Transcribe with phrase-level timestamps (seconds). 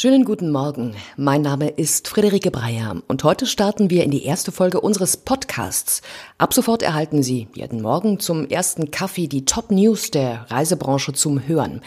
[0.00, 0.94] Schönen guten Morgen.
[1.16, 6.02] Mein Name ist Friederike Breyer und heute starten wir in die erste Folge unseres Podcasts.
[6.38, 11.48] Ab sofort erhalten Sie jeden Morgen zum ersten Kaffee die Top News der Reisebranche zum
[11.48, 11.80] Hören.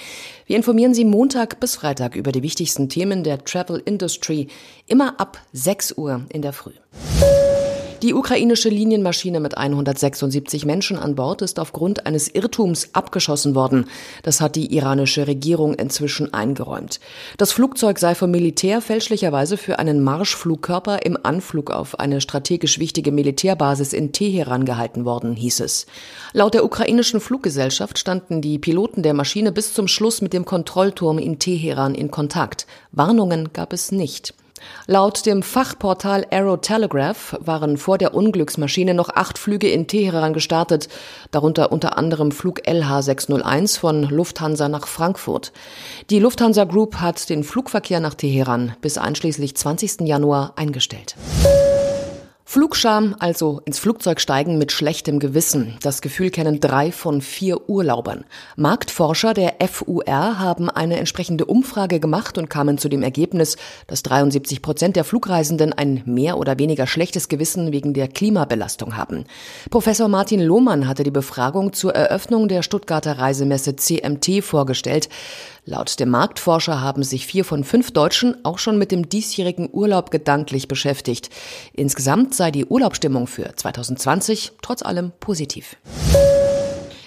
[0.46, 4.50] Wir informieren Sie Montag bis Freitag über die wichtigsten Themen der Travel Industry,
[4.88, 6.74] immer ab 6 Uhr in der Früh.
[8.02, 13.86] Die ukrainische Linienmaschine mit 176 Menschen an Bord ist aufgrund eines Irrtums abgeschossen worden.
[14.24, 17.00] Das hat die iranische Regierung inzwischen eingeräumt.
[17.38, 23.12] Das Flugzeug sei vom Militär fälschlicherweise für einen Marschflugkörper im Anflug auf eine strategisch wichtige
[23.12, 25.86] Militärbasis in Teheran gehalten worden, hieß es.
[26.34, 31.20] Laut der ukrainischen Fluggesellschaft standen die Piloten der Maschine bis zum Schluss mit dem Kontrollturm
[31.20, 32.66] in Teheran in Kontakt.
[32.92, 34.34] Warnungen gab es nicht.
[34.88, 40.90] Laut dem Fachportal Aero Telegraph waren vor der Unglücksmaschine noch acht Flüge in Teheran gestartet,
[41.32, 45.52] darunter unter anderem Flug LH601 von Lufthansa nach Frankfurt.
[46.10, 50.02] Die Lufthansa Group hat den Flugverkehr nach Teheran bis einschließlich 20.
[50.02, 51.16] Januar eingestellt.
[52.54, 55.78] Flugscham, also ins Flugzeug steigen mit schlechtem Gewissen.
[55.84, 58.26] Das Gefühl kennen drei von vier Urlaubern.
[58.58, 60.04] Marktforscher der FUR
[60.38, 63.56] haben eine entsprechende Umfrage gemacht und kamen zu dem Ergebnis,
[63.88, 69.24] dass 73 Prozent der Flugreisenden ein mehr oder weniger schlechtes Gewissen wegen der Klimabelastung haben.
[69.70, 75.08] Professor Martin Lohmann hatte die Befragung zur Eröffnung der Stuttgarter Reisemesse CMT vorgestellt.
[75.64, 80.10] Laut dem Marktforscher haben sich vier von fünf Deutschen auch schon mit dem diesjährigen Urlaub
[80.10, 81.30] gedanklich beschäftigt.
[81.74, 85.78] Insgesamt sei die Urlaubsstimmung für 2020 trotz allem positiv.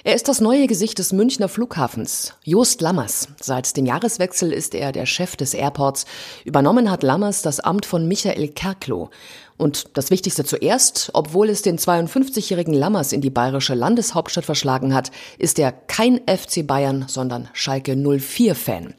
[0.06, 2.34] Er ist das neue Gesicht des Münchner Flughafens.
[2.44, 3.28] Jost Lammers.
[3.40, 6.04] Seit dem Jahreswechsel ist er der Chef des Airports.
[6.44, 9.08] Übernommen hat Lammers das Amt von Michael Kerkloh.
[9.56, 15.10] Und das Wichtigste zuerst, obwohl es den 52-jährigen Lammers in die bayerische Landeshauptstadt verschlagen hat,
[15.38, 18.92] ist er kein FC Bayern, sondern Schalke 04-Fan.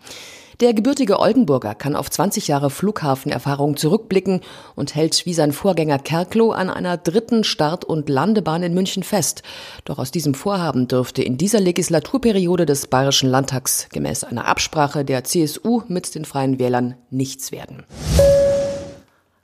[0.61, 4.39] Der gebürtige Oldenburger kann auf 20 Jahre Flughafenerfahrung zurückblicken
[4.75, 9.43] und hält wie sein Vorgänger Kerkloh an einer dritten Start- und Landebahn in München fest.
[9.83, 15.25] Doch aus diesem Vorhaben dürfte in dieser Legislaturperiode des Bayerischen Landtags gemäß einer Absprache der
[15.25, 17.83] CSU mit den Freien Wählern nichts werden.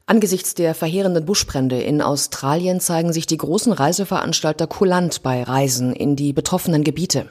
[0.05, 6.15] Angesichts der verheerenden Buschbrände in Australien zeigen sich die großen Reiseveranstalter kulant bei Reisen in
[6.15, 7.29] die betroffenen Gebiete.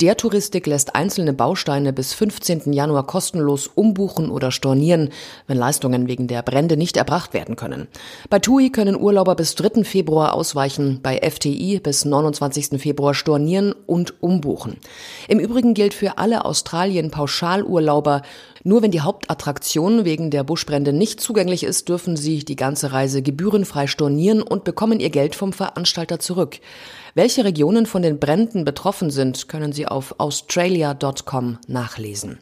[0.00, 2.72] Der Touristik lässt einzelne Bausteine bis 15.
[2.72, 5.10] Januar kostenlos umbuchen oder stornieren,
[5.46, 7.88] wenn Leistungen wegen der Brände nicht erbracht werden können.
[8.30, 9.84] Bei TUI können Urlauber bis 3.
[9.84, 12.80] Februar ausweichen, bei FTI bis 29.
[12.80, 14.76] Februar stornieren und umbuchen.
[15.28, 18.22] Im Übrigen gilt für alle Australien Pauschalurlauber,
[18.64, 23.22] nur wenn die Hauptattraktion wegen der Buschbrände nicht zugänglich ist, dürfen sie die ganze Reise
[23.22, 26.58] gebührenfrei stornieren und bekommen ihr Geld vom Veranstalter zurück.
[27.16, 32.40] Welche Regionen von den Bränden betroffen sind, können Sie auf australia.com nachlesen.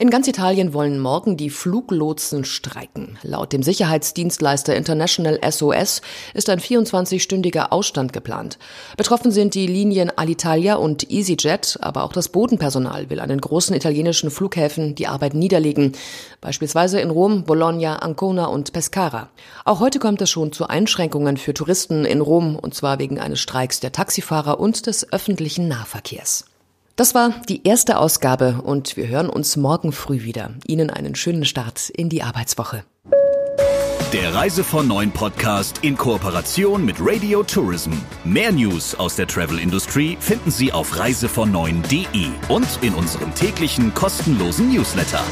[0.00, 3.18] In ganz Italien wollen morgen die Fluglotsen streiken.
[3.22, 6.00] Laut dem Sicherheitsdienstleister International SOS
[6.32, 8.58] ist ein 24-stündiger Ausstand geplant.
[8.96, 13.76] Betroffen sind die Linien Alitalia und EasyJet, aber auch das Bodenpersonal will an den großen
[13.76, 15.92] italienischen Flughäfen die Arbeit niederlegen,
[16.40, 19.28] beispielsweise in Rom, Bologna, Ancona und Pescara.
[19.66, 23.40] Auch heute kommt es schon zu Einschränkungen für Touristen in Rom, und zwar wegen eines
[23.40, 26.49] Streiks der Taxifahrer und des öffentlichen Nahverkehrs.
[26.96, 30.50] Das war die erste Ausgabe und wir hören uns morgen früh wieder.
[30.66, 32.84] Ihnen einen schönen Start in die Arbeitswoche.
[34.12, 37.92] Der Reise von Neuen Podcast in Kooperation mit Radio Tourism.
[38.24, 41.52] Mehr News aus der Travel Industry finden Sie auf reisevon
[42.48, 45.22] und in unserem täglichen kostenlosen Newsletter.